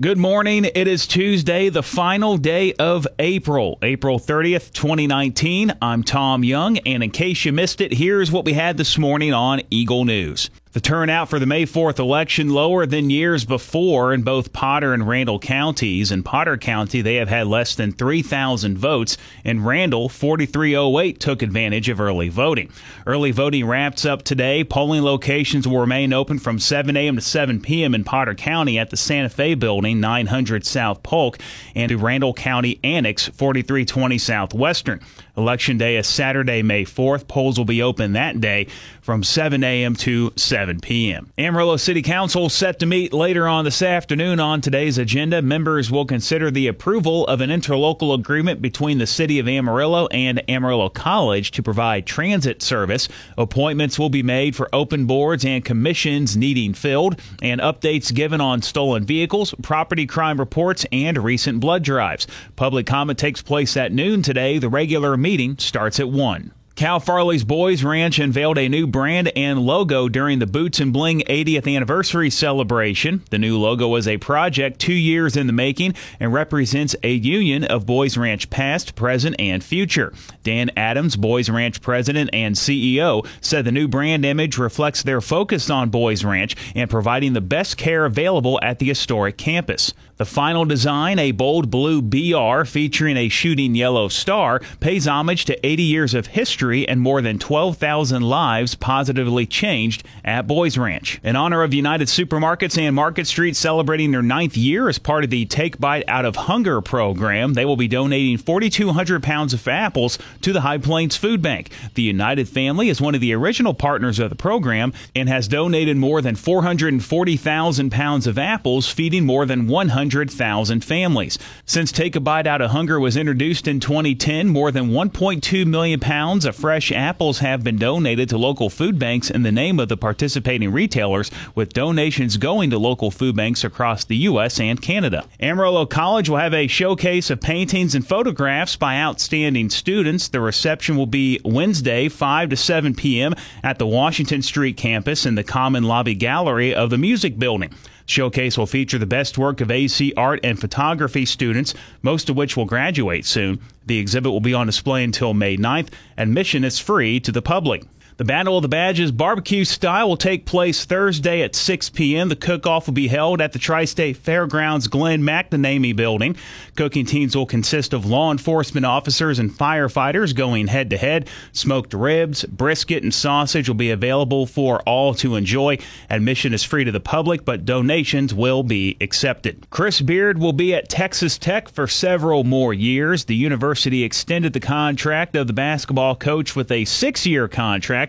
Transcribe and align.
Good 0.00 0.16
morning. 0.16 0.64
It 0.64 0.88
is 0.88 1.06
Tuesday, 1.06 1.68
the 1.68 1.82
final 1.82 2.38
day 2.38 2.72
of 2.78 3.06
April, 3.18 3.78
April 3.82 4.18
30th, 4.18 4.72
2019. 4.72 5.74
I'm 5.82 6.02
Tom 6.04 6.42
Young, 6.42 6.78
and 6.78 7.02
in 7.02 7.10
case 7.10 7.44
you 7.44 7.52
missed 7.52 7.82
it, 7.82 7.92
here's 7.92 8.32
what 8.32 8.46
we 8.46 8.54
had 8.54 8.78
this 8.78 8.96
morning 8.96 9.34
on 9.34 9.60
Eagle 9.68 10.06
News. 10.06 10.48
The 10.72 10.80
turnout 10.80 11.28
for 11.28 11.40
the 11.40 11.46
May 11.46 11.66
4th 11.66 11.98
election 11.98 12.50
lower 12.50 12.86
than 12.86 13.10
years 13.10 13.44
before 13.44 14.14
in 14.14 14.22
both 14.22 14.52
Potter 14.52 14.94
and 14.94 15.08
Randall 15.08 15.40
counties. 15.40 16.12
In 16.12 16.22
Potter 16.22 16.56
County, 16.56 17.02
they 17.02 17.16
have 17.16 17.28
had 17.28 17.48
less 17.48 17.74
than 17.74 17.90
3,000 17.90 18.78
votes. 18.78 19.16
In 19.42 19.64
Randall, 19.64 20.08
4308 20.08 21.18
took 21.18 21.42
advantage 21.42 21.88
of 21.88 22.00
early 22.00 22.28
voting. 22.28 22.70
Early 23.04 23.32
voting 23.32 23.66
wraps 23.66 24.04
up 24.04 24.22
today. 24.22 24.62
Polling 24.62 25.02
locations 25.02 25.66
will 25.66 25.80
remain 25.80 26.12
open 26.12 26.38
from 26.38 26.60
7 26.60 26.96
a.m. 26.96 27.16
to 27.16 27.20
7 27.20 27.60
p.m. 27.60 27.92
in 27.92 28.04
Potter 28.04 28.36
County 28.36 28.78
at 28.78 28.90
the 28.90 28.96
Santa 28.96 29.28
Fe 29.28 29.56
Building, 29.56 29.98
900 29.98 30.64
South 30.64 31.02
Polk, 31.02 31.40
and 31.74 31.88
to 31.88 31.98
Randall 31.98 32.32
County 32.32 32.78
Annex, 32.84 33.26
4320 33.26 34.18
Southwestern. 34.18 35.00
Election 35.36 35.78
Day 35.78 35.96
is 35.96 36.06
Saturday, 36.06 36.62
May 36.62 36.84
4th. 36.84 37.26
Polls 37.26 37.58
will 37.58 37.64
be 37.64 37.82
open 37.82 38.12
that 38.12 38.40
day 38.40 38.68
from 39.00 39.24
7 39.24 39.64
a.m. 39.64 39.96
to 39.96 40.32
7 40.36 40.59
p.m. 40.82 41.32
Amarillo 41.38 41.76
City 41.76 42.02
Council 42.02 42.48
set 42.48 42.78
to 42.78 42.86
meet 42.86 43.12
later 43.12 43.48
on 43.48 43.64
this 43.64 43.80
afternoon 43.82 44.38
on 44.38 44.60
today's 44.60 44.98
agenda. 44.98 45.40
Members 45.40 45.90
will 45.90 46.04
consider 46.04 46.50
the 46.50 46.66
approval 46.66 47.26
of 47.26 47.40
an 47.40 47.50
interlocal 47.50 48.14
agreement 48.14 48.60
between 48.60 48.98
the 48.98 49.06
City 49.06 49.38
of 49.38 49.48
Amarillo 49.48 50.06
and 50.08 50.42
Amarillo 50.50 50.88
College 50.90 51.50
to 51.52 51.62
provide 51.62 52.06
transit 52.06 52.62
service. 52.62 53.08
Appointments 53.38 53.98
will 53.98 54.10
be 54.10 54.22
made 54.22 54.54
for 54.54 54.68
open 54.72 55.06
boards 55.06 55.44
and 55.44 55.64
commissions 55.64 56.36
needing 56.36 56.74
filled, 56.74 57.20
and 57.40 57.60
updates 57.60 58.14
given 58.14 58.40
on 58.40 58.60
stolen 58.60 59.04
vehicles, 59.04 59.54
property 59.62 60.06
crime 60.06 60.38
reports, 60.38 60.84
and 60.92 61.16
recent 61.18 61.60
blood 61.60 61.82
drives. 61.82 62.26
Public 62.56 62.86
comment 62.86 63.18
takes 63.18 63.40
place 63.40 63.76
at 63.76 63.92
noon 63.92 64.22
today. 64.22 64.58
The 64.58 64.68
regular 64.68 65.16
meeting 65.16 65.56
starts 65.58 65.98
at 65.98 66.10
1. 66.10 66.52
Cal 66.80 66.98
Farley's 66.98 67.44
Boys 67.44 67.84
Ranch 67.84 68.18
unveiled 68.18 68.56
a 68.56 68.66
new 68.66 68.86
brand 68.86 69.30
and 69.36 69.58
logo 69.58 70.08
during 70.08 70.38
the 70.38 70.46
Boots 70.46 70.80
and 70.80 70.94
Bling 70.94 71.20
80th 71.28 71.70
anniversary 71.76 72.30
celebration. 72.30 73.22
The 73.28 73.38
new 73.38 73.58
logo 73.58 73.86
was 73.86 74.08
a 74.08 74.16
project 74.16 74.80
two 74.80 74.94
years 74.94 75.36
in 75.36 75.46
the 75.46 75.52
making 75.52 75.92
and 76.18 76.32
represents 76.32 76.96
a 77.02 77.12
union 77.12 77.64
of 77.64 77.84
Boys 77.84 78.16
Ranch 78.16 78.48
past, 78.48 78.94
present, 78.94 79.36
and 79.38 79.62
future. 79.62 80.14
Dan 80.42 80.70
Adams, 80.74 81.16
Boys 81.16 81.50
Ranch 81.50 81.82
president 81.82 82.30
and 82.32 82.54
CEO, 82.54 83.26
said 83.42 83.66
the 83.66 83.72
new 83.72 83.86
brand 83.86 84.24
image 84.24 84.56
reflects 84.56 85.02
their 85.02 85.20
focus 85.20 85.68
on 85.68 85.90
Boys 85.90 86.24
Ranch 86.24 86.56
and 86.74 86.88
providing 86.88 87.34
the 87.34 87.42
best 87.42 87.76
care 87.76 88.06
available 88.06 88.58
at 88.62 88.78
the 88.78 88.88
historic 88.88 89.36
campus. 89.36 89.92
The 90.16 90.24
final 90.24 90.64
design, 90.64 91.18
a 91.18 91.32
bold 91.32 91.70
blue 91.70 92.00
BR 92.00 92.64
featuring 92.64 93.18
a 93.18 93.28
shooting 93.28 93.74
yellow 93.74 94.08
star, 94.08 94.60
pays 94.78 95.06
homage 95.06 95.44
to 95.46 95.66
80 95.66 95.82
years 95.82 96.14
of 96.14 96.26
history 96.26 96.69
and 96.70 97.00
more 97.00 97.20
than 97.20 97.38
12,000 97.38 98.22
lives 98.22 98.74
positively 98.74 99.46
changed 99.46 100.04
at 100.24 100.46
Boys 100.46 100.78
Ranch. 100.78 101.20
In 101.22 101.36
honor 101.36 101.62
of 101.62 101.74
United 101.74 102.08
Supermarkets 102.08 102.78
and 102.78 102.94
Market 102.94 103.26
Street 103.26 103.56
celebrating 103.56 104.10
their 104.10 104.22
ninth 104.22 104.56
year 104.56 104.88
as 104.88 104.98
part 104.98 105.24
of 105.24 105.30
the 105.30 105.46
Take 105.46 105.78
Bite 105.78 106.04
Out 106.08 106.24
of 106.24 106.36
Hunger 106.36 106.80
program, 106.80 107.54
they 107.54 107.64
will 107.64 107.76
be 107.76 107.88
donating 107.88 108.38
4,200 108.38 109.22
pounds 109.22 109.52
of 109.52 109.66
apples 109.66 110.18
to 110.42 110.52
the 110.52 110.60
High 110.60 110.78
Plains 110.78 111.16
Food 111.16 111.42
Bank. 111.42 111.70
The 111.94 112.02
United 112.02 112.48
family 112.48 112.88
is 112.88 113.00
one 113.00 113.14
of 113.14 113.20
the 113.20 113.34
original 113.34 113.74
partners 113.74 114.18
of 114.18 114.30
the 114.30 114.36
program 114.36 114.92
and 115.14 115.28
has 115.28 115.48
donated 115.48 115.96
more 115.96 116.22
than 116.22 116.36
440,000 116.36 117.90
pounds 117.90 118.26
of 118.26 118.38
apples, 118.38 118.88
feeding 118.88 119.26
more 119.26 119.46
than 119.46 119.66
100,000 119.66 120.84
families. 120.84 121.38
Since 121.64 121.92
Take 121.92 122.16
a 122.16 122.20
Bite 122.20 122.46
Out 122.46 122.60
of 122.60 122.70
Hunger 122.70 123.00
was 123.00 123.16
introduced 123.16 123.66
in 123.66 123.80
2010, 123.80 124.48
more 124.48 124.70
than 124.70 124.90
1.2 124.90 125.66
million 125.66 126.00
pounds 126.00 126.44
of 126.50 126.56
fresh 126.56 126.92
apples 126.92 127.38
have 127.38 127.64
been 127.64 127.78
donated 127.78 128.28
to 128.28 128.36
local 128.36 128.68
food 128.68 128.98
banks 128.98 129.30
in 129.30 129.42
the 129.42 129.52
name 129.52 129.80
of 129.80 129.88
the 129.88 129.96
participating 129.96 130.72
retailers, 130.72 131.30
with 131.54 131.72
donations 131.72 132.36
going 132.36 132.68
to 132.70 132.78
local 132.78 133.10
food 133.10 133.36
banks 133.36 133.64
across 133.64 134.04
the 134.04 134.16
U.S. 134.16 134.60
and 134.60 134.82
Canada. 134.82 135.24
Amarillo 135.40 135.86
College 135.86 136.28
will 136.28 136.38
have 136.38 136.52
a 136.52 136.66
showcase 136.66 137.30
of 137.30 137.40
paintings 137.40 137.94
and 137.94 138.06
photographs 138.06 138.76
by 138.76 138.98
outstanding 138.98 139.70
students. 139.70 140.28
The 140.28 140.40
reception 140.40 140.96
will 140.96 141.06
be 141.06 141.40
Wednesday, 141.44 142.08
5 142.08 142.50
to 142.50 142.56
7 142.56 142.94
p.m. 142.94 143.34
at 143.62 143.78
the 143.78 143.86
Washington 143.86 144.42
Street 144.42 144.76
campus 144.76 145.24
in 145.24 145.36
the 145.36 145.44
Common 145.44 145.84
Lobby 145.84 146.16
Gallery 146.16 146.74
of 146.74 146.90
the 146.90 146.98
Music 146.98 147.38
Building. 147.38 147.72
Showcase 148.10 148.58
will 148.58 148.66
feature 148.66 148.98
the 148.98 149.06
best 149.06 149.38
work 149.38 149.60
of 149.60 149.70
AC 149.70 150.12
art 150.16 150.40
and 150.42 150.60
photography 150.60 151.24
students, 151.24 151.74
most 152.02 152.28
of 152.28 152.36
which 152.36 152.56
will 152.56 152.64
graduate 152.64 153.24
soon. 153.24 153.60
The 153.86 153.98
exhibit 153.98 154.32
will 154.32 154.40
be 154.40 154.52
on 154.52 154.66
display 154.66 155.04
until 155.04 155.32
May 155.32 155.56
9th. 155.56 155.90
Admission 156.18 156.64
is 156.64 156.78
free 156.78 157.20
to 157.20 157.30
the 157.30 157.42
public. 157.42 157.84
The 158.16 158.24
Battle 158.24 158.58
of 158.58 158.62
the 158.62 158.68
Badges 158.68 159.12
barbecue 159.12 159.64
style 159.64 160.08
will 160.08 160.16
take 160.16 160.44
place 160.44 160.84
Thursday 160.84 161.42
at 161.42 161.54
6 161.54 161.90
p.m. 161.90 162.28
The 162.28 162.36
cook-off 162.36 162.86
will 162.86 162.94
be 162.94 163.08
held 163.08 163.40
at 163.40 163.52
the 163.52 163.58
Tri-State 163.58 164.18
Fairgrounds 164.18 164.88
Glenn 164.88 165.22
McNamee 165.22 165.96
building. 165.96 166.36
Cooking 166.76 167.06
teams 167.06 167.34
will 167.34 167.46
consist 167.46 167.94
of 167.94 168.04
law 168.04 168.30
enforcement 168.30 168.84
officers 168.84 169.38
and 169.38 169.50
firefighters 169.50 170.34
going 170.34 170.66
head-to-head. 170.66 171.28
Smoked 171.52 171.94
ribs, 171.94 172.44
brisket, 172.44 173.02
and 173.02 173.14
sausage 173.14 173.68
will 173.68 173.74
be 173.76 173.90
available 173.90 174.44
for 174.44 174.80
all 174.82 175.14
to 175.14 175.36
enjoy. 175.36 175.78
Admission 176.10 176.52
is 176.52 176.62
free 176.62 176.84
to 176.84 176.92
the 176.92 177.00
public, 177.00 177.44
but 177.44 177.64
donations 177.64 178.34
will 178.34 178.62
be 178.62 178.98
accepted. 179.00 179.66
Chris 179.70 180.00
Beard 180.02 180.38
will 180.38 180.52
be 180.52 180.74
at 180.74 180.88
Texas 180.88 181.38
Tech 181.38 181.70
for 181.70 181.86
several 181.86 182.44
more 182.44 182.74
years. 182.74 183.24
The 183.24 183.34
university 183.34 184.04
extended 184.04 184.52
the 184.52 184.60
contract 184.60 185.36
of 185.36 185.46
the 185.46 185.52
basketball 185.52 186.16
coach 186.16 186.54
with 186.54 186.70
a 186.70 186.84
six-year 186.84 187.48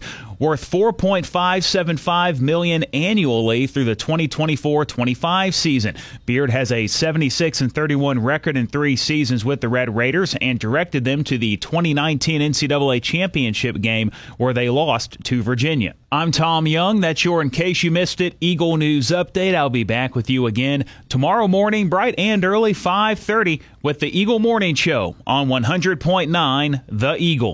contract 0.00 0.24
worth 0.40 0.68
4.575 0.68 2.40
million 2.40 2.82
annually 2.92 3.66
through 3.66 3.84
the 3.84 3.96
2024-25 3.96 5.54
season. 5.54 5.94
Beard 6.26 6.50
has 6.50 6.72
a 6.72 6.86
76 6.86 7.60
and 7.60 7.72
31 7.72 8.18
record 8.18 8.56
in 8.56 8.66
3 8.66 8.96
seasons 8.96 9.44
with 9.44 9.60
the 9.60 9.68
Red 9.68 9.94
Raiders 9.94 10.34
and 10.40 10.58
directed 10.58 11.04
them 11.04 11.22
to 11.24 11.38
the 11.38 11.56
2019 11.58 12.40
NCAA 12.40 13.02
championship 13.02 13.80
game 13.80 14.10
where 14.36 14.52
they 14.52 14.68
lost 14.68 15.22
to 15.24 15.42
Virginia. 15.42 15.94
I'm 16.10 16.32
Tom 16.32 16.66
Young. 16.66 17.00
That's 17.00 17.24
your 17.24 17.40
in 17.42 17.50
case 17.50 17.82
you 17.82 17.90
missed 17.90 18.20
it 18.20 18.36
Eagle 18.40 18.76
News 18.76 19.08
update. 19.08 19.54
I'll 19.54 19.70
be 19.70 19.84
back 19.84 20.14
with 20.14 20.30
you 20.30 20.46
again 20.46 20.84
tomorrow 21.08 21.48
morning 21.48 21.88
bright 21.88 22.14
and 22.18 22.44
early 22.44 22.72
5:30 22.72 23.60
with 23.82 24.00
the 24.00 24.18
Eagle 24.18 24.38
Morning 24.38 24.74
Show 24.74 25.16
on 25.26 25.48
100.9 25.48 26.82
The 26.88 27.16
Eagle. 27.18 27.52